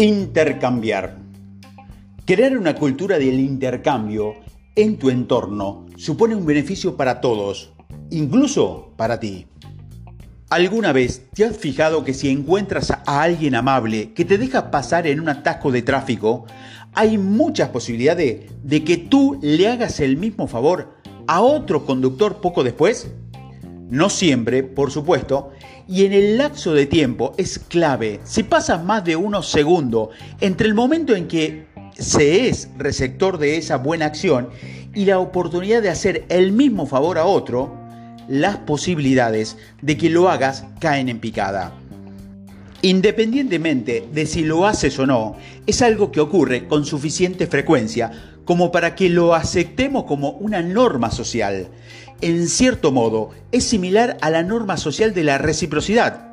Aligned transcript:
Intercambiar. 0.00 1.18
Crear 2.24 2.56
una 2.56 2.74
cultura 2.74 3.18
del 3.18 3.38
intercambio 3.38 4.32
en 4.74 4.96
tu 4.96 5.10
entorno 5.10 5.84
supone 5.98 6.34
un 6.34 6.46
beneficio 6.46 6.96
para 6.96 7.20
todos, 7.20 7.74
incluso 8.08 8.94
para 8.96 9.20
ti. 9.20 9.46
¿Alguna 10.48 10.94
vez 10.94 11.28
te 11.34 11.44
has 11.44 11.58
fijado 11.58 12.02
que 12.02 12.14
si 12.14 12.30
encuentras 12.30 12.90
a 12.90 13.20
alguien 13.20 13.54
amable 13.54 14.14
que 14.14 14.24
te 14.24 14.38
deja 14.38 14.70
pasar 14.70 15.06
en 15.06 15.20
un 15.20 15.28
atasco 15.28 15.70
de 15.70 15.82
tráfico, 15.82 16.46
hay 16.94 17.18
muchas 17.18 17.68
posibilidades 17.68 18.50
de 18.62 18.84
que 18.84 18.96
tú 18.96 19.38
le 19.42 19.68
hagas 19.68 20.00
el 20.00 20.16
mismo 20.16 20.46
favor 20.46 20.94
a 21.26 21.42
otro 21.42 21.84
conductor 21.84 22.40
poco 22.40 22.64
después? 22.64 23.12
No 23.90 24.08
siempre, 24.08 24.62
por 24.62 24.92
supuesto, 24.92 25.50
y 25.88 26.04
en 26.04 26.12
el 26.12 26.38
lapso 26.38 26.72
de 26.72 26.86
tiempo 26.86 27.34
es 27.36 27.58
clave. 27.58 28.20
Si 28.22 28.44
pasas 28.44 28.84
más 28.84 29.04
de 29.04 29.16
unos 29.16 29.50
segundos 29.50 30.10
entre 30.40 30.68
el 30.68 30.74
momento 30.74 31.16
en 31.16 31.26
que 31.26 31.66
se 31.98 32.48
es 32.48 32.68
receptor 32.78 33.38
de 33.38 33.56
esa 33.56 33.78
buena 33.78 34.06
acción 34.06 34.48
y 34.94 35.06
la 35.06 35.18
oportunidad 35.18 35.82
de 35.82 35.88
hacer 35.88 36.24
el 36.28 36.52
mismo 36.52 36.86
favor 36.86 37.18
a 37.18 37.24
otro, 37.24 37.76
las 38.28 38.58
posibilidades 38.58 39.56
de 39.82 39.96
que 39.96 40.08
lo 40.08 40.28
hagas 40.28 40.64
caen 40.78 41.08
en 41.08 41.18
picada. 41.18 41.72
Independientemente 42.82 44.08
de 44.12 44.24
si 44.24 44.44
lo 44.44 44.66
haces 44.66 44.98
o 45.00 45.06
no, 45.06 45.36
es 45.66 45.82
algo 45.82 46.12
que 46.12 46.20
ocurre 46.20 46.68
con 46.68 46.86
suficiente 46.86 47.48
frecuencia 47.48 48.29
como 48.44 48.72
para 48.72 48.94
que 48.94 49.08
lo 49.08 49.34
aceptemos 49.34 50.04
como 50.04 50.30
una 50.32 50.62
norma 50.62 51.10
social. 51.10 51.68
En 52.20 52.48
cierto 52.48 52.92
modo, 52.92 53.30
es 53.52 53.64
similar 53.64 54.18
a 54.20 54.30
la 54.30 54.42
norma 54.42 54.76
social 54.76 55.14
de 55.14 55.24
la 55.24 55.38
reciprocidad. 55.38 56.30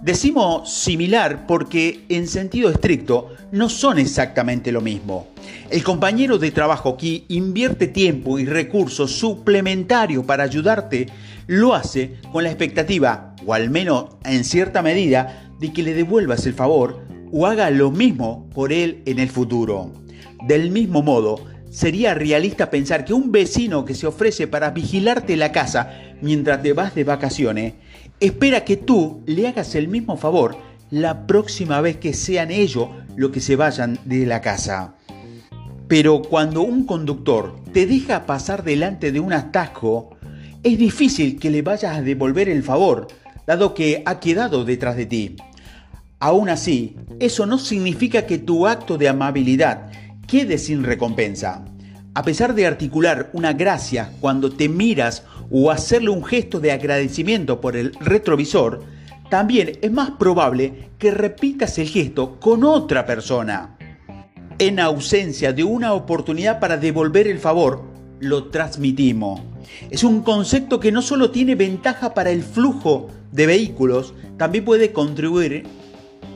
Decimos 0.00 0.72
similar 0.72 1.46
porque 1.46 2.04
en 2.08 2.28
sentido 2.28 2.70
estricto 2.70 3.30
no 3.50 3.68
son 3.68 3.98
exactamente 3.98 4.70
lo 4.70 4.80
mismo. 4.80 5.26
El 5.70 5.82
compañero 5.82 6.38
de 6.38 6.52
trabajo 6.52 6.96
que 6.96 7.24
invierte 7.28 7.88
tiempo 7.88 8.38
y 8.38 8.46
recursos 8.46 9.10
suplementarios 9.12 10.24
para 10.24 10.44
ayudarte 10.44 11.08
lo 11.48 11.74
hace 11.74 12.16
con 12.32 12.44
la 12.44 12.50
expectativa, 12.50 13.34
o 13.44 13.54
al 13.54 13.70
menos 13.70 14.16
en 14.24 14.44
cierta 14.44 14.82
medida, 14.82 15.50
de 15.58 15.72
que 15.72 15.82
le 15.82 15.94
devuelvas 15.94 16.46
el 16.46 16.54
favor 16.54 17.00
o 17.32 17.46
haga 17.46 17.70
lo 17.70 17.90
mismo 17.90 18.48
por 18.54 18.72
él 18.72 19.02
en 19.04 19.18
el 19.18 19.28
futuro. 19.28 19.92
Del 20.48 20.70
mismo 20.70 21.02
modo, 21.02 21.44
sería 21.68 22.14
realista 22.14 22.70
pensar 22.70 23.04
que 23.04 23.12
un 23.12 23.30
vecino 23.30 23.84
que 23.84 23.94
se 23.94 24.06
ofrece 24.06 24.46
para 24.46 24.70
vigilarte 24.70 25.36
la 25.36 25.52
casa 25.52 25.92
mientras 26.22 26.62
te 26.62 26.72
vas 26.72 26.94
de 26.94 27.04
vacaciones, 27.04 27.74
espera 28.18 28.64
que 28.64 28.78
tú 28.78 29.22
le 29.26 29.46
hagas 29.46 29.74
el 29.74 29.88
mismo 29.88 30.16
favor 30.16 30.56
la 30.90 31.26
próxima 31.26 31.82
vez 31.82 31.98
que 31.98 32.14
sean 32.14 32.50
ellos 32.50 32.88
los 33.14 33.30
que 33.30 33.40
se 33.40 33.56
vayan 33.56 33.98
de 34.06 34.24
la 34.24 34.40
casa. 34.40 34.94
Pero 35.86 36.22
cuando 36.22 36.62
un 36.62 36.86
conductor 36.86 37.54
te 37.74 37.84
deja 37.84 38.24
pasar 38.24 38.64
delante 38.64 39.12
de 39.12 39.20
un 39.20 39.34
atasco, 39.34 40.16
es 40.62 40.78
difícil 40.78 41.38
que 41.38 41.50
le 41.50 41.60
vayas 41.60 41.94
a 41.94 42.00
devolver 42.00 42.48
el 42.48 42.62
favor, 42.62 43.08
dado 43.46 43.74
que 43.74 44.02
ha 44.06 44.18
quedado 44.18 44.64
detrás 44.64 44.96
de 44.96 45.04
ti. 45.04 45.36
Aún 46.20 46.48
así, 46.48 46.96
eso 47.20 47.44
no 47.44 47.58
significa 47.58 48.24
que 48.24 48.38
tu 48.38 48.66
acto 48.66 48.96
de 48.96 49.10
amabilidad 49.10 49.90
quede 50.28 50.58
sin 50.58 50.84
recompensa. 50.84 51.64
A 52.14 52.22
pesar 52.22 52.54
de 52.54 52.66
articular 52.66 53.30
una 53.32 53.54
gracia 53.54 54.12
cuando 54.20 54.50
te 54.50 54.68
miras 54.68 55.24
o 55.50 55.70
hacerle 55.70 56.10
un 56.10 56.24
gesto 56.24 56.60
de 56.60 56.70
agradecimiento 56.70 57.60
por 57.60 57.76
el 57.76 57.94
retrovisor, 57.94 58.84
también 59.30 59.78
es 59.82 59.90
más 59.90 60.10
probable 60.12 60.90
que 60.98 61.10
repitas 61.10 61.78
el 61.78 61.88
gesto 61.88 62.38
con 62.38 62.62
otra 62.62 63.06
persona. 63.06 63.76
En 64.58 64.80
ausencia 64.80 65.52
de 65.52 65.64
una 65.64 65.94
oportunidad 65.94 66.60
para 66.60 66.76
devolver 66.76 67.26
el 67.26 67.38
favor, 67.38 67.84
lo 68.20 68.44
transmitimos. 68.44 69.40
Es 69.90 70.04
un 70.04 70.22
concepto 70.22 70.80
que 70.80 70.92
no 70.92 71.02
solo 71.02 71.30
tiene 71.30 71.54
ventaja 71.54 72.12
para 72.14 72.30
el 72.30 72.42
flujo 72.42 73.08
de 73.32 73.46
vehículos, 73.46 74.14
también 74.36 74.64
puede 74.64 74.92
contribuir 74.92 75.64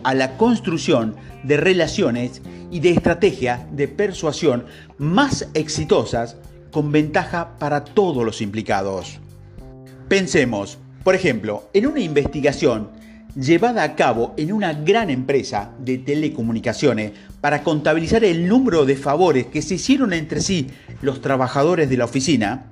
a 0.04 0.14
la 0.14 0.36
construcción 0.36 1.16
de 1.42 1.56
relaciones 1.56 2.42
y 2.70 2.80
de 2.80 2.90
estrategias 2.90 3.60
de 3.76 3.88
persuasión 3.88 4.64
más 4.98 5.48
exitosas 5.54 6.36
con 6.70 6.90
ventaja 6.90 7.58
para 7.58 7.84
todos 7.84 8.24
los 8.24 8.40
implicados. 8.40 9.20
Pensemos, 10.08 10.78
por 11.04 11.14
ejemplo, 11.14 11.68
en 11.74 11.86
una 11.86 12.00
investigación 12.00 12.90
llevada 13.34 13.82
a 13.82 13.94
cabo 13.96 14.34
en 14.36 14.52
una 14.52 14.74
gran 14.74 15.10
empresa 15.10 15.72
de 15.78 15.98
telecomunicaciones 15.98 17.12
para 17.40 17.62
contabilizar 17.62 18.24
el 18.24 18.46
número 18.46 18.84
de 18.84 18.96
favores 18.96 19.46
que 19.46 19.62
se 19.62 19.74
hicieron 19.74 20.12
entre 20.12 20.40
sí 20.40 20.68
los 21.00 21.20
trabajadores 21.20 21.88
de 21.88 21.96
la 21.96 22.04
oficina, 22.04 22.66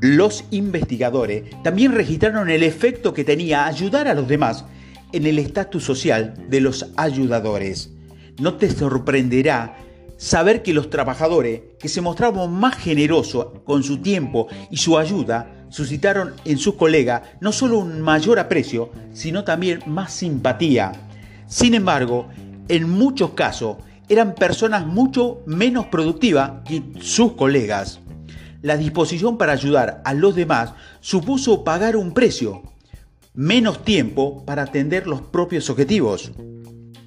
los 0.00 0.44
investigadores 0.50 1.44
también 1.62 1.92
registraron 1.92 2.50
el 2.50 2.62
efecto 2.62 3.14
que 3.14 3.24
tenía 3.24 3.66
ayudar 3.66 4.08
a 4.08 4.14
los 4.14 4.26
demás 4.26 4.64
en 5.12 5.26
el 5.26 5.38
estatus 5.38 5.84
social 5.84 6.34
de 6.48 6.60
los 6.60 6.86
ayudadores. 6.96 7.90
No 8.38 8.54
te 8.54 8.70
sorprenderá 8.70 9.76
saber 10.16 10.62
que 10.62 10.72
los 10.72 10.88
trabajadores 10.88 11.62
que 11.78 11.88
se 11.88 12.00
mostraban 12.00 12.52
más 12.52 12.76
generosos 12.76 13.48
con 13.64 13.82
su 13.82 13.98
tiempo 13.98 14.48
y 14.70 14.76
su 14.76 14.96
ayuda 14.96 15.66
suscitaron 15.68 16.34
en 16.44 16.58
sus 16.58 16.74
colegas 16.74 17.22
no 17.40 17.50
solo 17.50 17.78
un 17.78 18.00
mayor 18.00 18.38
aprecio, 18.38 18.90
sino 19.12 19.42
también 19.42 19.80
más 19.86 20.12
simpatía. 20.12 20.92
Sin 21.46 21.74
embargo, 21.74 22.28
en 22.68 22.88
muchos 22.88 23.30
casos 23.30 23.78
eran 24.08 24.34
personas 24.34 24.86
mucho 24.86 25.40
menos 25.46 25.86
productivas 25.86 26.52
que 26.66 26.82
sus 27.00 27.32
colegas. 27.32 28.00
La 28.60 28.76
disposición 28.76 29.38
para 29.38 29.54
ayudar 29.54 30.02
a 30.04 30.14
los 30.14 30.36
demás 30.36 30.72
supuso 31.00 31.64
pagar 31.64 31.96
un 31.96 32.12
precio, 32.14 32.62
menos 33.34 33.82
tiempo 33.82 34.44
para 34.44 34.62
atender 34.62 35.06
los 35.06 35.22
propios 35.22 35.70
objetivos. 35.70 36.32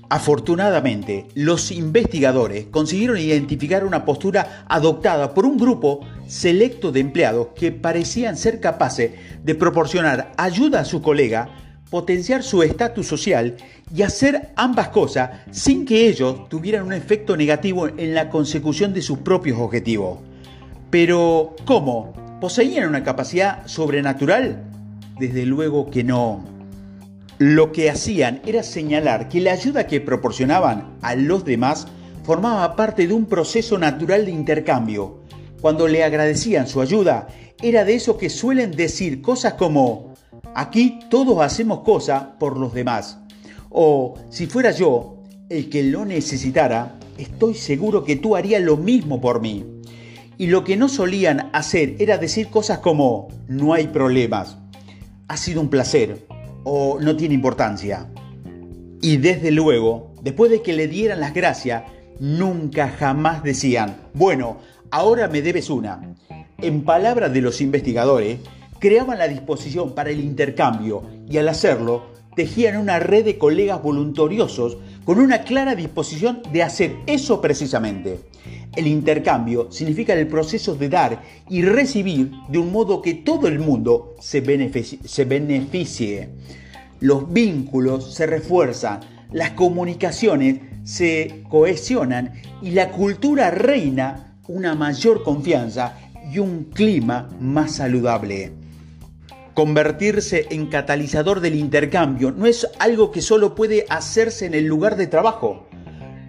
Afortunadamente, 0.10 1.28
los 1.36 1.72
investigadores 1.72 2.66
consiguieron 2.72 3.18
identificar 3.18 3.84
una 3.84 4.06
postura 4.06 4.66
adoptada 4.68 5.34
por 5.34 5.46
un 5.46 5.58
grupo 5.58 6.02
selecto 6.28 6.92
de 6.92 7.00
empleados 7.00 7.50
que 7.56 7.72
parecían 7.72 8.38
ser 8.38 8.60
capaces 8.60 9.12
de 9.44 9.56
proporcionar 9.56 10.32
ayuda 10.38 10.82
a 10.82 10.86
su 10.86 11.02
colega, 11.02 11.50
potenciar 11.90 12.44
su 12.44 12.64
estatus 12.64 13.08
social 13.08 13.58
y 13.94 14.02
hacer 14.02 14.52
ambas 14.56 14.90
cosas 14.90 15.42
sin 15.52 15.86
que 15.86 16.08
ellos 16.08 16.50
tuvieran 16.50 16.86
un 16.86 16.94
efecto 16.94 17.38
negativo 17.38 17.88
en 17.88 18.14
la 18.16 18.30
consecución 18.30 18.94
de 18.94 19.02
sus 19.02 19.20
propios 19.20 19.60
objetivos. 19.60 20.20
Pero, 20.90 21.56
¿cómo? 21.66 22.14
¿Poseían 22.40 22.90
una 22.90 23.04
capacidad 23.04 23.66
sobrenatural? 23.68 24.75
Desde 25.20 25.46
luego 25.46 25.90
que 25.90 26.04
no. 26.04 26.44
Lo 27.38 27.72
que 27.72 27.90
hacían 27.90 28.42
era 28.46 28.64
señalar 28.64 29.30
que 29.30 29.40
la 29.40 29.54
ayuda 29.54 29.88
que 29.88 30.02
proporcionaban 30.02 30.98
a 31.02 31.16
los 31.16 31.46
demás 31.46 31.88
formaba 32.24 32.76
parte 32.76 33.08
de 33.08 33.14
un 33.14 33.26
proceso 33.26 33.78
natural 33.78 34.26
de 34.26 34.32
intercambio. 34.32 35.22
Cuando 35.62 35.88
le 35.88 36.04
agradecían 36.04 36.68
su 36.68 36.82
ayuda, 36.82 37.28
era 37.62 37.86
de 37.86 37.96
eso 37.96 38.18
que 38.18 38.30
suelen 38.30 38.72
decir 38.72 39.22
cosas 39.22 39.54
como, 39.54 40.16
aquí 40.54 41.00
todos 41.10 41.42
hacemos 41.42 41.80
cosas 41.80 42.24
por 42.38 42.58
los 42.58 42.74
demás. 42.74 43.18
O, 43.70 44.16
si 44.30 44.48
fuera 44.48 44.72
yo 44.72 45.24
el 45.48 45.70
que 45.70 45.84
lo 45.84 46.04
necesitara, 46.04 47.00
estoy 47.18 47.54
seguro 47.54 48.04
que 48.04 48.18
tú 48.18 48.36
harías 48.36 48.62
lo 48.62 48.76
mismo 48.76 49.22
por 49.22 49.40
mí. 49.40 49.66
Y 50.38 50.48
lo 50.48 50.66
que 50.66 50.76
no 50.76 50.90
solían 50.90 51.50
hacer 51.54 51.96
era 52.00 52.18
decir 52.18 52.50
cosas 52.50 52.80
como, 52.80 53.30
no 53.48 53.74
hay 53.74 53.88
problemas 53.88 54.58
ha 55.28 55.38
sido 55.38 55.62
un 55.62 55.70
placer 55.70 56.26
o 56.64 57.00
no 57.00 57.16
tiene 57.16 57.34
importancia. 57.36 58.08
Y 59.02 59.18
desde 59.18 59.52
luego, 59.52 60.14
después 60.22 60.52
de 60.52 60.62
que 60.62 60.74
le 60.74 60.88
dieran 60.88 61.20
las 61.20 61.34
gracias, 61.34 61.84
nunca 62.20 62.90
jamás 62.90 63.44
decían, 63.44 63.98
bueno, 64.14 64.58
ahora 64.92 65.28
me 65.28 65.42
debes 65.42 65.70
una. 65.70 66.16
En 66.60 66.84
palabras 66.84 67.34
de 67.34 67.42
los 67.42 67.62
investigadores, 67.62 68.40
creaban 68.80 69.20
la 69.20 69.28
disposición 69.28 69.94
para 69.94 70.10
el 70.10 70.20
intercambio 70.20 71.04
y 71.30 71.38
al 71.38 71.50
hacerlo, 71.50 72.06
tejían 72.36 72.78
una 72.78 73.00
red 73.00 73.26
de 73.26 73.38
colegas 73.38 73.82
voluntariosos 73.82 74.78
con 75.06 75.20
una 75.20 75.44
clara 75.44 75.76
disposición 75.76 76.42
de 76.52 76.64
hacer 76.64 76.96
eso 77.06 77.40
precisamente. 77.40 78.20
El 78.76 78.88
intercambio 78.88 79.72
significa 79.72 80.14
el 80.14 80.28
proceso 80.28 80.76
de 80.76 80.90
dar 80.90 81.24
y 81.50 81.62
recibir 81.62 82.32
de 82.50 82.58
un 82.58 82.72
modo 82.72 83.02
que 83.02 83.14
todo 83.14 83.48
el 83.48 83.60
mundo 83.60 84.16
se 84.20 84.42
beneficie. 84.42 86.30
Los 87.00 87.32
vínculos 87.32 88.14
se 88.14 88.26
refuerzan, 88.26 89.00
las 89.32 89.52
comunicaciones 89.52 90.60
se 90.84 91.44
cohesionan 91.50 92.34
y 92.62 92.72
la 92.72 92.92
cultura 92.92 93.52
reina 93.52 94.36
una 94.48 94.76
mayor 94.76 95.24
confianza 95.24 95.98
y 96.32 96.40
un 96.40 96.66
clima 96.66 97.30
más 97.40 97.74
saludable. 97.74 98.65
Convertirse 99.56 100.46
en 100.52 100.68
catalizador 100.68 101.40
del 101.40 101.56
intercambio 101.56 102.32
no 102.32 102.46
es 102.46 102.68
algo 102.78 103.12
que 103.12 103.24
solo 103.24 103.56
puede 103.56 103.88
hacerse 103.90 104.46
en 104.46 104.54
el 104.54 104.66
lugar 104.66 104.96
de 104.96 105.08
trabajo 105.08 105.66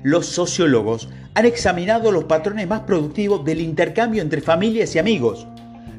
los 0.07 0.27
sociólogos 0.27 1.09
han 1.35 1.47
examinado 1.47 2.13
los 2.13 2.27
patrones 2.27 2.69
más 2.69 2.83
productivos 2.83 3.45
del 3.45 3.61
intercambio 3.61 4.23
entre 4.23 4.41
familias 4.41 4.95
y 4.95 5.01
amigos. 5.01 5.49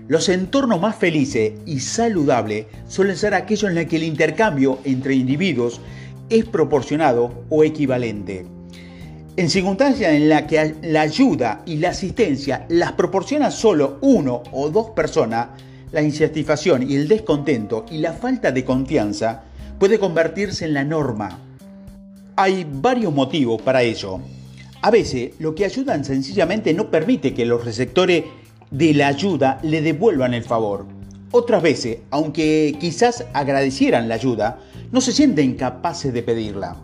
Los 0.08 0.30
entornos 0.30 0.80
más 0.80 0.96
felices 0.96 1.52
y 1.66 1.82
saludables 1.82 2.68
suelen 2.88 3.18
ser 3.18 3.34
aquellos 3.34 3.70
en 3.70 3.76
los 3.76 3.84
que 3.84 3.98
el 3.98 4.04
intercambio 4.04 4.80
entre 4.86 5.14
individuos 5.14 5.82
es 6.30 6.46
proporcionado 6.46 7.44
o 7.50 7.66
equivalente. 7.66 8.46
En 9.36 9.50
circunstancias 9.50 10.14
en 10.14 10.30
las 10.30 10.44
que 10.44 10.76
la 10.84 11.02
ayuda 11.02 11.64
y 11.66 11.76
la 11.76 11.90
asistencia 11.90 12.66
las 12.70 12.94
proporciona 12.94 13.52
solo 13.52 13.98
uno 14.00 14.42
o 14.54 14.70
dos 14.70 14.92
personas, 14.92 15.50
la 15.92 16.01
insatisfacción 16.01 16.89
y 16.89 16.95
el 16.95 17.07
descontento 17.07 17.86
y 17.89 18.00
la 18.00 18.13
falta 18.13 18.51
de 18.51 18.66
confianza 18.66 19.44
puede 19.80 20.00
convertirse 20.00 20.66
en 20.66 20.74
la 20.74 20.84
norma. 20.84 21.39
Hay 22.36 22.68
varios 22.69 23.13
motivos 23.13 23.62
para 23.62 23.81
ello. 23.81 24.19
A 24.81 24.92
veces 24.92 25.31
lo 25.39 25.56
que 25.56 25.66
ayudan 25.66 26.06
sencillamente 26.06 26.74
no 26.74 26.92
permite 26.92 27.34
que 27.34 27.45
los 27.45 27.66
receptores 27.66 28.25
de 28.69 28.94
la 28.94 29.07
ayuda 29.07 29.60
le 29.63 29.81
devuelvan 29.81 30.34
el 30.34 30.44
favor. 30.44 30.86
Otras 31.31 31.62
veces, 31.62 32.00
aunque 32.10 32.78
quizás 32.80 33.25
agradecieran 33.33 34.07
la 34.07 34.16
ayuda, 34.16 34.60
no 34.92 35.01
se 35.01 35.12
sienten 35.12 35.56
capaces 35.56 36.13
de 36.13 36.24
pedirla. 36.24 36.78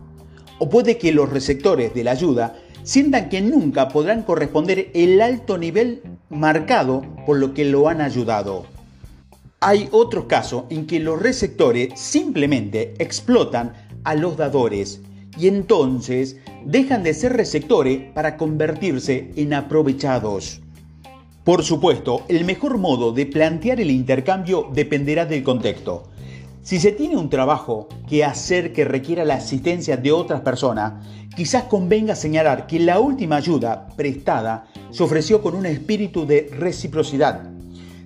O 0.60 0.70
puede 0.70 0.98
que 0.98 1.12
los 1.12 1.30
receptores 1.30 1.94
de 1.94 2.04
la 2.04 2.12
ayuda 2.12 2.56
sientan 2.84 3.30
que 3.30 3.42
nunca 3.42 3.88
podrán 3.88 4.24
corresponder 4.24 4.90
el 4.94 5.22
alto 5.22 5.58
nivel 5.58 6.02
marcado 6.30 7.04
por 7.26 7.38
lo 7.38 7.54
que 7.54 7.66
lo 7.66 7.88
han 7.88 8.02
ayudado. 8.02 8.73
Hay 9.66 9.88
otros 9.94 10.26
casos 10.26 10.66
en 10.70 10.86
que 10.86 11.00
los 11.00 11.22
receptores 11.22 11.98
simplemente 11.98 12.96
explotan 12.98 13.72
a 14.04 14.14
los 14.14 14.36
dadores 14.36 15.00
y 15.38 15.48
entonces 15.48 16.36
dejan 16.66 17.02
de 17.02 17.14
ser 17.14 17.32
receptores 17.32 18.12
para 18.12 18.36
convertirse 18.36 19.32
en 19.38 19.54
aprovechados. 19.54 20.60
Por 21.46 21.64
supuesto, 21.64 22.24
el 22.28 22.44
mejor 22.44 22.78
modo 22.78 23.14
de 23.14 23.26
plantear 23.26 23.80
el 23.80 23.90
intercambio 23.90 24.68
dependerá 24.74 25.26
del 25.26 25.44
contexto. 25.44 26.10
Si 26.62 26.78
se 26.78 26.92
tiene 26.92 27.16
un 27.16 27.30
trabajo 27.30 27.88
que 28.06 28.26
hacer 28.26 28.74
que 28.74 28.84
requiera 28.84 29.24
la 29.24 29.36
asistencia 29.36 29.96
de 29.96 30.12
otras 30.12 30.42
personas, 30.42 31.06
quizás 31.38 31.64
convenga 31.64 32.16
señalar 32.16 32.68
que 32.68 32.82
la 32.82 33.00
última 33.00 33.38
ayuda 33.38 33.88
prestada 33.96 34.66
se 34.92 35.04
ofreció 35.04 35.42
con 35.42 35.56
un 35.56 35.66
espíritu 35.66 36.26
de 36.26 36.50
reciprocidad. 36.52 37.53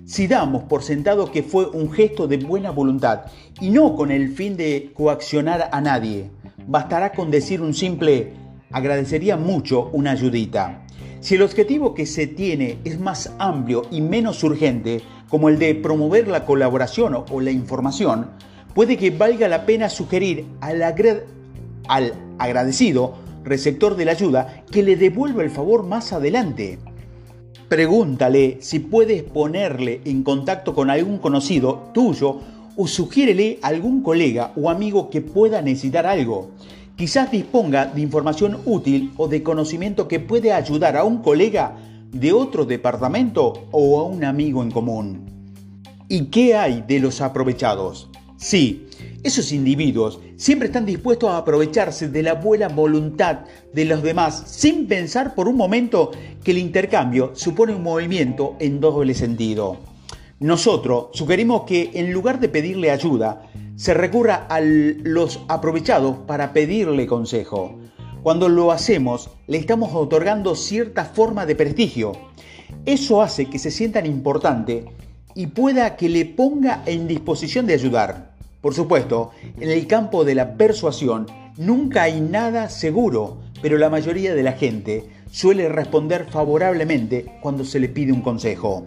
Si 0.08 0.26
damos 0.26 0.62
por 0.62 0.82
sentado 0.82 1.30
que 1.30 1.42
fue 1.42 1.66
un 1.66 1.92
gesto 1.92 2.26
de 2.26 2.38
buena 2.38 2.70
voluntad 2.70 3.26
y 3.60 3.68
no 3.68 3.94
con 3.94 4.10
el 4.10 4.32
fin 4.32 4.56
de 4.56 4.90
coaccionar 4.94 5.68
a 5.70 5.82
nadie, 5.82 6.30
bastará 6.66 7.12
con 7.12 7.30
decir 7.30 7.60
un 7.60 7.74
simple 7.74 8.32
agradecería 8.70 9.36
mucho 9.36 9.90
una 9.92 10.12
ayudita. 10.12 10.86
Si 11.20 11.34
el 11.34 11.42
objetivo 11.42 11.92
que 11.92 12.06
se 12.06 12.26
tiene 12.26 12.78
es 12.86 12.98
más 12.98 13.34
amplio 13.38 13.82
y 13.90 14.00
menos 14.00 14.42
urgente, 14.44 15.02
como 15.28 15.50
el 15.50 15.58
de 15.58 15.74
promover 15.74 16.26
la 16.26 16.46
colaboración 16.46 17.24
o 17.30 17.40
la 17.42 17.50
información, 17.50 18.30
puede 18.74 18.96
que 18.96 19.10
valga 19.10 19.46
la 19.46 19.66
pena 19.66 19.90
sugerir 19.90 20.46
al, 20.62 20.82
al 21.86 22.14
agradecido 22.38 23.12
receptor 23.44 23.94
de 23.94 24.06
la 24.06 24.12
ayuda 24.12 24.64
que 24.72 24.82
le 24.82 24.96
devuelva 24.96 25.42
el 25.42 25.50
favor 25.50 25.84
más 25.84 26.14
adelante. 26.14 26.78
Pregúntale 27.68 28.56
si 28.60 28.78
puedes 28.78 29.22
ponerle 29.22 30.00
en 30.06 30.22
contacto 30.22 30.74
con 30.74 30.88
algún 30.88 31.18
conocido 31.18 31.90
tuyo 31.92 32.40
o 32.76 32.86
sugiérele 32.86 33.58
a 33.60 33.68
algún 33.68 34.02
colega 34.02 34.52
o 34.56 34.70
amigo 34.70 35.10
que 35.10 35.20
pueda 35.20 35.60
necesitar 35.60 36.06
algo. 36.06 36.52
Quizás 36.96 37.30
disponga 37.30 37.84
de 37.84 38.00
información 38.00 38.58
útil 38.64 39.12
o 39.18 39.28
de 39.28 39.42
conocimiento 39.42 40.08
que 40.08 40.18
puede 40.18 40.52
ayudar 40.52 40.96
a 40.96 41.04
un 41.04 41.18
colega 41.18 41.76
de 42.10 42.32
otro 42.32 42.64
departamento 42.64 43.68
o 43.70 44.00
a 44.00 44.04
un 44.04 44.24
amigo 44.24 44.62
en 44.62 44.70
común. 44.70 45.26
¿Y 46.08 46.26
qué 46.26 46.56
hay 46.56 46.82
de 46.88 47.00
los 47.00 47.20
aprovechados? 47.20 48.08
Sí, 48.38 48.87
esos 49.24 49.50
individuos 49.52 50.20
siempre 50.36 50.68
están 50.68 50.86
dispuestos 50.86 51.30
a 51.30 51.38
aprovecharse 51.38 52.08
de 52.08 52.22
la 52.22 52.34
buena 52.34 52.68
voluntad 52.68 53.40
de 53.72 53.84
los 53.84 54.02
demás 54.02 54.44
sin 54.46 54.86
pensar 54.86 55.34
por 55.34 55.48
un 55.48 55.56
momento 55.56 56.12
que 56.44 56.52
el 56.52 56.58
intercambio 56.58 57.32
supone 57.34 57.74
un 57.74 57.82
movimiento 57.82 58.56
en 58.60 58.80
doble 58.80 59.14
sentido. 59.14 59.78
Nosotros 60.38 61.08
sugerimos 61.14 61.62
que 61.62 61.90
en 61.94 62.12
lugar 62.12 62.38
de 62.38 62.48
pedirle 62.48 62.92
ayuda, 62.92 63.42
se 63.74 63.92
recurra 63.92 64.46
a 64.48 64.60
los 64.60 65.40
aprovechados 65.48 66.18
para 66.26 66.52
pedirle 66.52 67.06
consejo. 67.06 67.76
Cuando 68.22 68.48
lo 68.48 68.70
hacemos, 68.70 69.30
le 69.48 69.58
estamos 69.58 69.90
otorgando 69.94 70.54
cierta 70.54 71.04
forma 71.04 71.44
de 71.44 71.56
prestigio. 71.56 72.12
Eso 72.84 73.20
hace 73.20 73.46
que 73.46 73.58
se 73.58 73.70
sientan 73.72 74.06
importante 74.06 74.84
y 75.34 75.48
pueda 75.48 75.96
que 75.96 76.08
le 76.08 76.24
ponga 76.24 76.82
en 76.86 77.08
disposición 77.08 77.66
de 77.66 77.74
ayudar. 77.74 78.37
Por 78.60 78.74
supuesto, 78.74 79.30
en 79.60 79.70
el 79.70 79.86
campo 79.86 80.24
de 80.24 80.34
la 80.34 80.54
persuasión 80.54 81.26
nunca 81.56 82.02
hay 82.04 82.20
nada 82.20 82.68
seguro, 82.68 83.38
pero 83.62 83.78
la 83.78 83.90
mayoría 83.90 84.34
de 84.34 84.42
la 84.42 84.52
gente 84.52 85.08
suele 85.30 85.68
responder 85.68 86.26
favorablemente 86.30 87.38
cuando 87.40 87.64
se 87.64 87.80
le 87.80 87.88
pide 87.88 88.12
un 88.12 88.22
consejo 88.22 88.86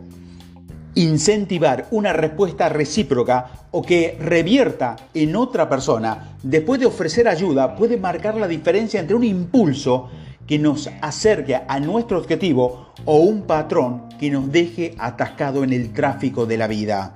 incentivar 0.96 1.88
una 1.92 2.14
respuesta 2.14 2.70
recíproca 2.70 3.68
o 3.72 3.82
que 3.82 4.18
revierta 4.20 4.98
en 5.14 5.36
otra 5.36 5.70
persona 5.70 6.36
después 6.44 6.80
de 6.80 6.86
ofrecer 6.86 7.28
ayuda 7.28 7.76
puede 7.76 7.98
marcar 7.98 8.36
la 8.36 8.48
diferencia 8.48 9.00
entre 9.00 9.16
un 9.16 9.24
impulso 9.24 10.10
que 10.46 10.60
nos 10.60 10.90
acerque 11.02 11.56
a 11.56 11.80
nuestro 11.80 12.18
objetivo 12.18 12.88
o 13.06 13.18
un 13.18 13.44
patrón 13.44 14.10
que 14.20 14.30
nos 14.30 14.52
deje 14.52 14.96
atascado 14.98 15.64
en 15.64 15.72
el 15.72 15.94
tráfico 15.94 16.46
de 16.46 16.58
la 16.58 16.68
vida. 16.68 17.16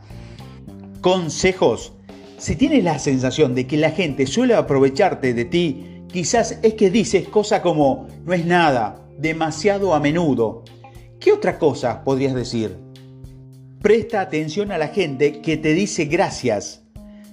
Consejos. 1.01 1.91
Si 2.37 2.55
tienes 2.55 2.83
la 2.83 2.99
sensación 2.99 3.55
de 3.55 3.65
que 3.65 3.77
la 3.77 3.91
gente 3.91 4.27
suele 4.27 4.55
aprovecharte 4.55 5.33
de 5.33 5.45
ti, 5.45 6.03
quizás 6.11 6.59
es 6.61 6.73
que 6.73 6.89
dices 6.89 7.27
cosas 7.29 7.61
como 7.61 8.07
no 8.25 8.33
es 8.33 8.45
nada, 8.45 9.07
demasiado 9.17 9.93
a 9.93 9.99
menudo. 9.99 10.63
¿Qué 11.19 11.31
otra 11.31 11.57
cosa 11.57 12.03
podrías 12.03 12.35
decir? 12.35 12.77
Presta 13.81 14.19
atención 14.19 14.71
a 14.71 14.77
la 14.77 14.89
gente 14.89 15.41
que 15.41 15.57
te 15.57 15.73
dice 15.73 16.05
gracias. 16.05 16.83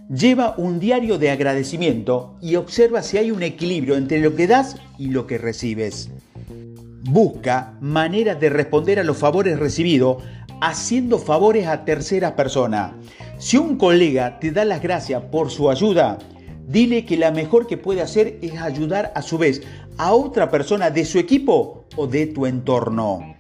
Lleva 0.09 0.55
un 0.57 0.79
diario 0.79 1.19
de 1.19 1.31
agradecimiento 1.31 2.37
y 2.41 2.57
observa 2.57 3.03
si 3.03 3.19
hay 3.19 3.31
un 3.31 3.43
equilibrio 3.43 3.97
entre 3.97 4.21
lo 4.21 4.37
que 4.37 4.47
das 4.47 4.77
y 4.99 5.07
lo 5.07 5.27
que 5.27 5.39
recibes. 5.39 6.11
Busca 7.05 7.75
maneras 7.81 8.39
de 8.39 8.51
responder 8.51 9.01
a 9.01 9.05
los 9.05 9.17
favores 9.17 9.59
recibidos 9.59 10.23
haciendo 10.61 11.19
favores 11.19 11.67
a 11.67 11.85
terceras 11.85 12.33
personas. 12.33 12.93
Si 13.43 13.57
un 13.57 13.77
colega 13.77 14.39
te 14.39 14.53
da 14.53 14.65
las 14.65 14.81
gracias 14.81 15.21
por 15.21 15.51
su 15.51 15.69
ayuda, 15.69 16.17
dile 16.69 17.05
que 17.05 17.17
la 17.17 17.33
mejor 17.33 17.67
que 17.67 17.77
puede 17.77 18.01
hacer 18.01 18.39
es 18.41 18.57
ayudar 18.61 19.11
a 19.17 19.21
su 19.21 19.37
vez 19.37 19.63
a 19.99 20.15
otra 20.15 20.49
persona 20.49 20.91
de 20.91 21.05
su 21.05 21.19
equipo 21.19 21.85
o 21.97 22.07
de 22.07 22.29
tu 22.29 22.47
entorno. 22.47 23.35